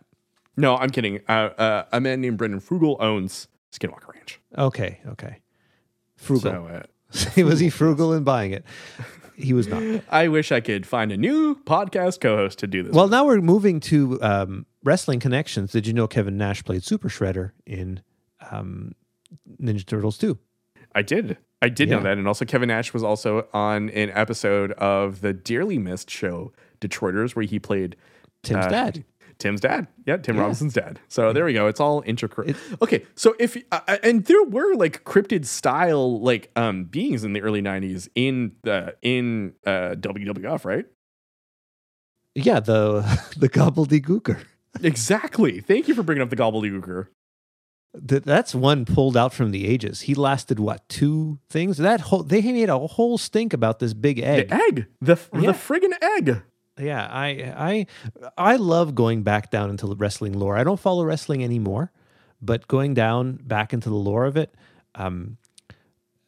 [0.58, 1.20] No, I'm kidding.
[1.30, 4.40] Uh, uh, a man named Brendan Frugal owns Skinwalker Ranch.
[4.58, 5.02] Okay.
[5.06, 5.38] Okay.
[6.16, 6.52] Frugal.
[7.12, 8.66] So uh, was he frugal in buying it?
[9.36, 10.02] He was not.
[10.10, 12.92] I wish I could find a new podcast co-host to do this.
[12.92, 15.72] Well, now we're moving to um, wrestling connections.
[15.72, 18.02] Did you know Kevin Nash played Super Shredder in
[18.50, 18.94] um,
[19.62, 20.38] Ninja Turtles 2?
[20.94, 21.38] I did.
[21.62, 21.98] I did Yeah.
[21.98, 22.18] know that.
[22.18, 27.36] And also, Kevin Nash was also on an episode of the dearly missed show Detroiters,
[27.36, 27.96] where he played
[28.44, 29.06] Tim's uh, dad.
[29.38, 29.88] Tim's dad.
[30.06, 30.44] Yeah, Tim Yeah.
[30.44, 31.00] Robinson's dad.
[31.10, 31.68] So there we go.
[31.68, 32.56] It's all intricate.
[32.82, 37.34] Okay, so if uh, uh, and there were like cryptid style like um beings in
[37.34, 40.86] the early '90s in the in uh, WWF, right?
[42.36, 43.02] Yeah, the
[43.38, 44.44] the gobbledygooker.
[44.84, 45.60] Exactly.
[45.62, 47.08] Thank you for bringing up the gobbledygooker.
[48.08, 50.02] Th- That's one pulled out from the ages.
[50.02, 51.78] He lasted what two things?
[51.78, 54.50] That whole they made a whole stink about this big egg.
[54.50, 55.52] The egg, the Yeah.
[55.52, 56.42] the friggin' egg.
[56.78, 57.86] Yeah, I I
[58.38, 60.58] I love going back down into the wrestling lore.
[60.58, 61.92] I don't follow wrestling anymore,
[62.42, 64.54] but going down back into the lore of it,
[64.96, 65.38] um,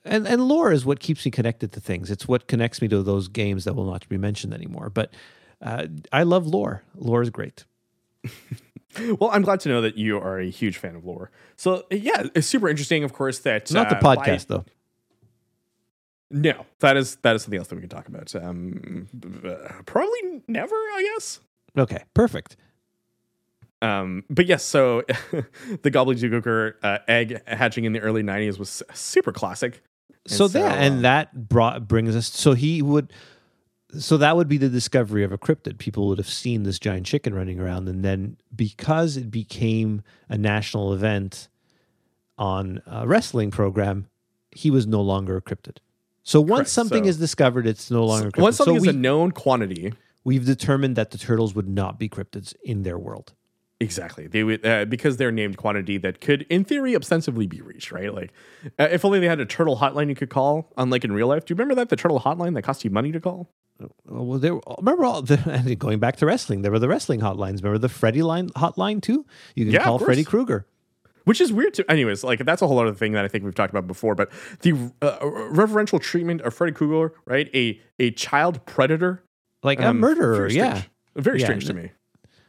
[0.05, 2.09] and and lore is what keeps me connected to things.
[2.09, 4.89] It's what connects me to those games that will not be mentioned anymore.
[4.89, 5.13] But
[5.61, 6.83] uh, I love lore.
[6.95, 7.65] Lore is great.
[9.19, 11.31] Well, I'm glad to know that you are a huge fan of lore.
[11.55, 13.03] So yeah, it's super interesting.
[13.03, 14.65] Of course, that Not the uh, by- podcast though.
[16.29, 18.35] No, that is that is something else that we can talk about.
[18.35, 19.07] Um,
[19.45, 19.55] uh,
[19.85, 21.39] probably never, I guess.
[21.77, 22.57] Okay, perfect.
[23.81, 25.03] Um, but yes, so
[25.83, 29.81] the gobbledygooker uh, egg hatching in the early '90s was super classic.
[30.25, 32.27] And So, so, yeah, um, and that brought brings us.
[32.27, 33.13] So he would.
[33.93, 35.77] So that would be the discovery of a cryptid.
[35.77, 40.37] People would have seen this giant chicken running around, and then because it became a
[40.37, 41.47] national event
[42.37, 44.07] on a wrestling program,
[44.51, 45.77] he was no longer a cryptid.
[46.23, 48.41] So once Correct, something so- is discovered, it's no longer a cryptid.
[48.41, 49.93] Once something so is we, a known quantity,
[50.25, 53.33] we've determined that the turtles would not be cryptids in their world.
[53.79, 57.91] Exactly they would uh, because they're named quantity that could, in theory, ostensibly be reached.
[57.91, 58.13] Right?
[58.13, 58.31] Like,
[58.79, 61.45] uh, if only they had a turtle hotline you could call, unlike in real life.
[61.45, 63.49] Do you remember that the turtle hotline that cost you money to call?
[63.81, 63.89] Oh,
[64.23, 64.59] Well, there.
[64.79, 66.63] Remember all the going back to wrestling.
[66.63, 67.57] There were the wrestling hotlines.
[67.57, 69.25] Remember the Freddy line hotline too.
[69.55, 70.23] You can Yeah, call Freddy.
[70.23, 70.65] Krueger.
[71.25, 71.83] which is weird too.
[71.87, 74.15] Anyways, like that's a whole other thing that I think we've talked about before.
[74.15, 75.17] But the uh,
[75.51, 77.49] reverential treatment of Freddy Krueger, right?
[77.53, 79.23] A a child predator,
[79.61, 80.35] like a um, murderer.
[80.37, 80.81] very Yeah,
[81.15, 81.91] very Yeah, strange to me.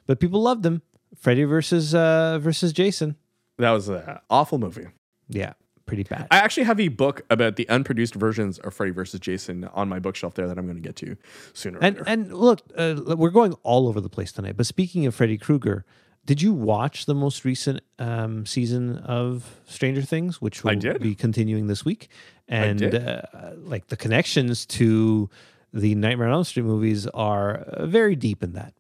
[0.06, 0.80] but people loved him.
[1.16, 3.16] Freddy versus uh versus Jason.
[3.58, 4.86] That was an awful movie.
[5.28, 5.54] Yeah,
[5.86, 6.28] pretty bad.
[6.30, 9.98] I actually have a book about the unproduced versions of Freddy versus Jason on my
[9.98, 11.16] bookshelf there that I'm going to get to
[11.54, 11.78] sooner.
[11.82, 12.08] and later.
[12.08, 14.56] and look, uh, we're going all over the place tonight.
[14.56, 15.84] But speaking of Freddy Krueger,
[16.24, 21.66] did you watch the most recent um, season of Stranger Things, which will be continuing
[21.66, 22.08] this week?
[22.46, 22.94] And.
[22.94, 23.22] Uh,
[23.56, 25.28] like the connections to
[25.72, 28.74] the Nightmare on Elm Street movies are uh, very deep in that.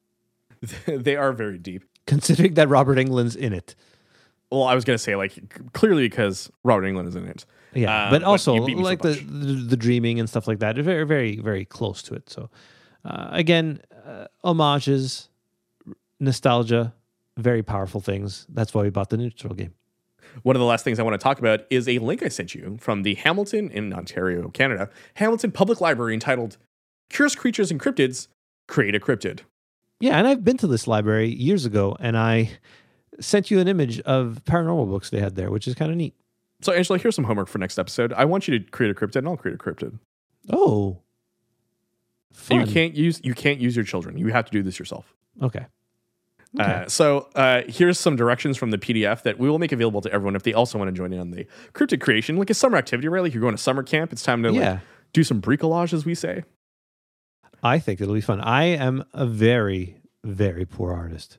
[0.86, 1.84] they are very deep.
[2.08, 3.76] Considering that Robert Englund's in it,
[4.50, 7.44] Well, I was going to say like clearly because Robert Englund is in it.
[7.74, 10.58] yeah, Um, but also beat me so like the, the the dreaming and stuff like
[10.60, 12.28] that, are very very very close to it.
[12.30, 12.48] So
[13.04, 15.28] uh, again, uh, homages,
[16.18, 16.94] nostalgia,
[17.36, 18.46] very powerful things.
[18.48, 19.74] That's why we bought the neutral game.
[20.42, 22.54] One of the last things I want to talk about is a link I sent
[22.54, 26.56] you from the Hamilton in Ontario, Canada, Hamilton Public Library entitled
[27.10, 28.28] Curious Creatures and Cryptids
[28.66, 29.40] Create a Cryptid.
[30.00, 32.50] Yeah, and I've been to this library years ago, and I
[33.20, 36.14] sent you an image of paranormal books they had there, which is kind of neat.
[36.60, 38.12] So, Angela, here's some homework for next episode.
[38.12, 39.98] I want you to create a cryptid, and I'll create a cryptid.
[40.50, 40.98] Oh,
[42.32, 42.60] fun.
[42.60, 44.16] you can't use you can't use your children.
[44.16, 45.14] You have to do this yourself.
[45.42, 45.66] Okay.
[46.58, 46.72] Okay.
[46.72, 50.10] Uh, so uh, here's some directions from the PDF that we will make available to
[50.10, 52.78] everyone if they also want to join in on the cryptid creation, like a summer
[52.78, 53.22] activity, right?
[53.22, 54.12] Like you're going to summer camp.
[54.12, 54.80] It's time to yeah, like
[55.12, 56.44] do some bricolage, as we say.
[57.62, 58.40] I think it'll be fun.
[58.40, 61.38] I am a very, very poor artist.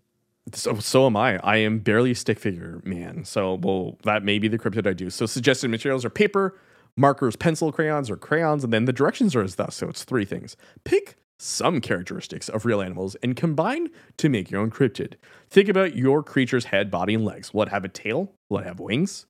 [0.53, 1.37] So so am I.
[1.43, 3.23] I am barely a stick figure man.
[3.25, 5.09] So well, that may be the cryptid I do.
[5.09, 6.57] So suggested materials are paper,
[6.97, 9.75] markers, pencil, crayons, or crayons, and then the directions are as thus.
[9.75, 10.57] So it's three things.
[10.83, 15.13] Pick some characteristics of real animals and combine to make your own cryptid.
[15.49, 17.53] Think about your creature's head, body, and legs.
[17.53, 18.33] Will it have a tail?
[18.49, 19.25] Will it have wings?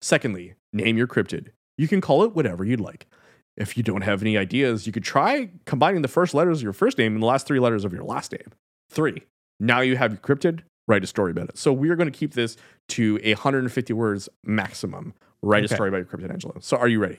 [0.00, 1.48] Secondly, name your cryptid.
[1.78, 3.06] You can call it whatever you'd like.
[3.56, 6.72] If you don't have any ideas, you could try combining the first letters of your
[6.72, 8.48] first name and the last three letters of your last name.
[8.90, 9.22] Three,
[9.60, 11.58] now you have your cryptid, write a story about it.
[11.58, 12.56] So we're going to keep this
[12.88, 15.14] to a 150 words maximum.
[15.42, 16.54] Write a story about your cryptid, Angela.
[16.60, 17.18] So are you ready?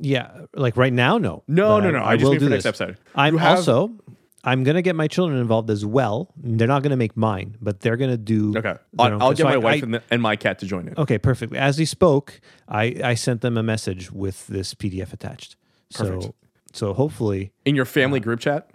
[0.00, 1.44] Yeah, like right now, no.
[1.46, 2.02] No, no, no.
[2.02, 2.80] I, just will mean for do next this.
[2.80, 2.98] episode.
[3.14, 3.92] I'm have- also,
[4.42, 6.32] I'm gonna get my children involved as well.
[6.36, 8.56] They're not gonna make mine, but they're gonna do.
[8.56, 8.74] Okay.
[8.98, 10.88] I'll, I'll so get my I- wife I- and, the, and my cat to join
[10.88, 10.94] in.
[10.98, 11.54] Okay, perfect.
[11.54, 15.56] As he spoke, I, I sent them a message with this PDF attached.
[15.94, 16.22] Perfect.
[16.24, 16.34] So
[16.72, 18.68] so hopefully, In your family group chat?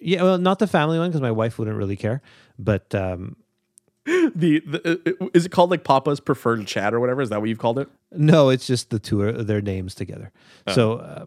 [0.00, 0.22] yeah.
[0.22, 2.22] Well, not the family one because my wife wouldn't really care.
[2.58, 3.36] But um,
[4.04, 7.20] The, the uh, Is it called like Papa's preferred chat or whatever?
[7.22, 7.88] Is that what you've called it?
[8.10, 10.30] no, it's just the two their names together.
[10.66, 10.72] Oh.
[10.72, 11.24] So uh,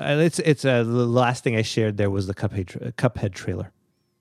[0.00, 3.72] it's it's uh, the last thing I shared there was the Cuphead tra- Cuphead trailer.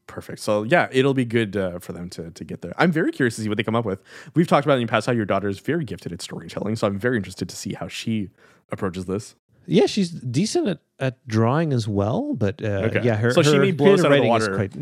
[0.07, 0.39] Perfect.
[0.39, 2.73] So yeah, it'll be good uh, for them to, to get there.
[2.77, 4.01] I'm very curious to see what they come up with.
[4.33, 6.87] We've talked about in the past how your daughter is very gifted at storytelling, so
[6.87, 8.29] I'm very interested to see how she
[8.71, 9.35] approaches this.
[9.71, 13.01] Yeah, she's decent at, at drawing as well, but uh, Okay.
[13.03, 14.75] yeah, her So she her may blow us out of the is water, quite.
[14.75, 14.79] Uh,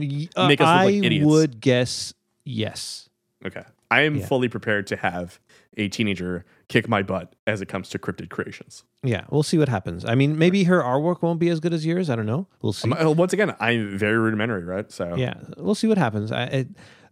[0.47, 1.25] make us look I like idiots.
[1.25, 2.13] would guess
[2.45, 3.09] yes.
[3.45, 3.63] Okay.
[3.91, 4.25] I am Yeah.
[4.25, 5.39] fully prepared to have
[5.77, 8.83] a teenager kick my butt as it comes to cryptid creations.
[9.03, 10.03] Yeah, we'll see what happens.
[10.05, 12.09] I mean, maybe her artwork won't be as good as yours.
[12.09, 12.47] I don't know.
[12.61, 12.89] We'll see.
[12.91, 14.91] Um, uh, once again, I'm very rudimentary, right?
[14.91, 16.31] So yeah, we'll see what happens.
[16.31, 16.67] I, it,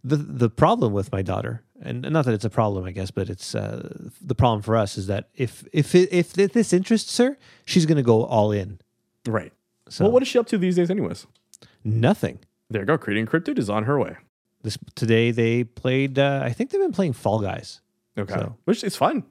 [0.06, 3.28] the the problem with my daughter, and not that it's a problem, I guess, but
[3.28, 3.88] it's uh,
[4.20, 8.02] the problem for us is that if if if this interests her, she's going to
[8.02, 8.78] go all in.
[9.26, 9.52] right.
[9.88, 11.26] So Well, what is she up to these days, anyways?
[11.84, 12.38] nothing.
[12.70, 12.98] There you go.
[12.98, 14.16] Creating cryptid is on her way.
[14.62, 16.18] This today they played.
[16.18, 17.80] Uh, I think they've been playing Fall Guys.
[18.18, 18.34] Okay.
[18.34, 19.22] So- Which is fun.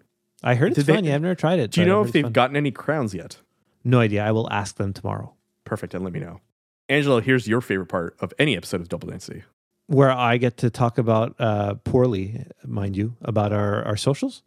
[0.44, 1.04] I heard it's Did they- fun.
[1.06, 1.72] yeah, I've never tried it.
[1.72, 2.32] Do you know if they've fun.
[2.32, 3.38] gotten any crowns yet?
[3.84, 4.24] No idea.
[4.26, 5.34] I will ask them tomorrow.
[5.66, 5.94] Perfect.
[5.94, 6.40] And let me know.
[6.88, 9.44] Angelo, here's your favorite part of any episode of Double Density.
[9.88, 14.42] Where I get to talk about uh, poorly, mind you, about our our socials.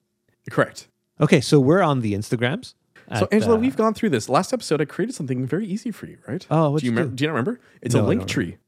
[0.51, 0.88] Correct.
[1.20, 2.74] Okay, so we're on the Instagrams.
[3.18, 4.29] So, Angela, uh, we've gone through this.
[4.29, 6.46] Last episode, I created something very easy for you, right?
[6.51, 7.11] Oh, do you, you remember?
[7.11, 7.16] do?
[7.16, 7.61] Do you not remember?
[7.81, 8.59] It's No, a link tree.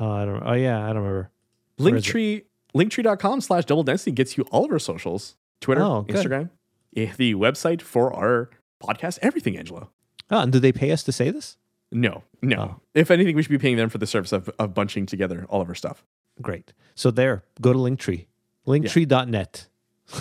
[0.00, 0.42] Oh, I don't.
[0.44, 1.30] Oh, yeah, I don't remember.
[1.76, 2.10] Where is it?
[2.12, 2.42] Linktree,
[2.74, 6.04] linktree.com slash double density gets you all of our socials Twitter, Oh.
[6.08, 6.50] Instagram,
[6.96, 8.50] eh, the website for our
[8.82, 9.88] podcast, everything, Angela.
[10.30, 11.56] Oh, and do they pay us to say this?
[11.96, 12.56] No, no.
[12.76, 12.80] Oh.
[12.92, 15.62] If anything, we should be paying them for the service of, of bunching together all
[15.62, 16.04] of our stuff.
[16.42, 16.74] Great.
[16.94, 18.26] So there, go to Linktree,
[18.66, 19.66] linktree.net.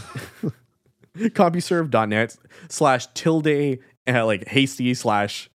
[1.18, 2.38] CompuServe.net
[2.70, 5.50] slash tilde, uh, like hasty slash,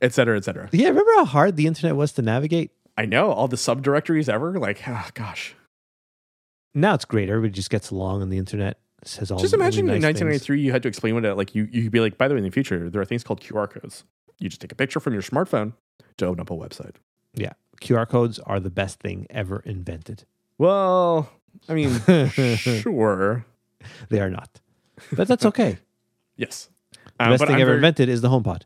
[0.00, 0.68] et cetera, et cetera.
[0.70, 2.70] Yeah, remember how hard the internet was to navigate?
[2.96, 4.60] I know all the subdirectories ever.
[4.60, 5.56] Like, ah, gosh.
[6.72, 7.28] Now it's great.
[7.28, 8.78] Everybody just gets along on the internet.
[9.04, 10.20] Says all Just really imagine nice in things.
[10.20, 11.54] 1993, you had to explain what it like.
[11.54, 13.40] You you could be like, by the way, in the future, there are things called
[13.40, 14.04] QR codes.
[14.38, 15.72] You just take a picture from your smartphone
[16.18, 16.94] to open up a website.
[17.34, 20.24] Yeah, QR codes are the best thing ever invented.
[20.58, 21.30] Well,
[21.68, 23.44] I mean, sure,
[24.08, 24.60] They are not,
[25.12, 25.78] but that's okay.
[26.36, 26.68] yes.
[27.18, 28.62] The Uh, best thing I'm ever very- invented is the HomePod.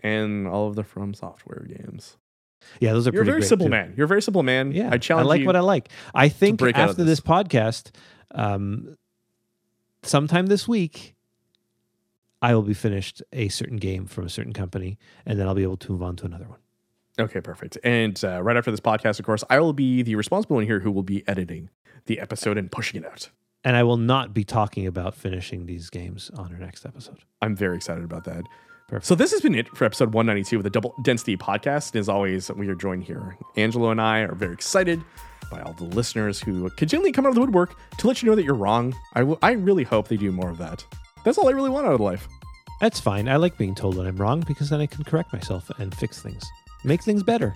[0.00, 2.16] and all of the From Software games.
[2.80, 3.70] Yeah, those are You're a pretty very great, simple too.
[3.70, 3.94] man.
[3.96, 4.72] You're a very simple man.
[4.72, 5.88] Yeah, I challenge I like what I like.
[6.14, 7.20] I think break out of after this.
[7.20, 7.90] podcast,
[8.34, 8.96] um,
[10.02, 11.14] sometime this week,
[12.40, 15.62] I will be finished a certain game from a certain company, and then I'll be
[15.62, 16.58] able to move on to another one.
[17.18, 17.78] Okay, perfect.
[17.82, 20.80] And uh, right after this podcast, of course, I will be the responsible one here
[20.80, 21.70] who will be editing
[22.06, 23.28] the episode and pushing it out.
[23.64, 27.18] And I will not be talking about finishing these games on our next episode.
[27.42, 28.44] I'm very excited about that.
[28.86, 29.06] Perfect.
[29.06, 31.90] So this has been it for episode 192 of the Double Density Podcast.
[31.92, 33.36] And as always, we are joined here.
[33.56, 35.02] Angelo and I are very excited
[35.50, 38.36] by all the listeners who continually come out of the woodwork to let you know
[38.36, 38.94] that you're wrong.
[39.14, 40.84] I I really hope they do more of that.
[41.24, 42.28] That's all I really want out of life.
[42.80, 43.28] That's fine.
[43.28, 46.22] I like being told that I'm wrong because then I can correct myself and fix
[46.22, 46.44] things,
[46.84, 47.54] make things better.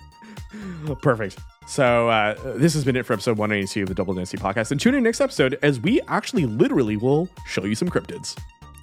[1.01, 1.39] Perfect.
[1.65, 4.71] So uh, this has been it for episode 192 of the Double Density Podcast.
[4.71, 8.37] And tune in next episode as we actually literally will show you some cryptids.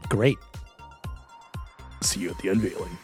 [0.08, 0.38] Great.
[2.00, 2.96] See you at the unveiling.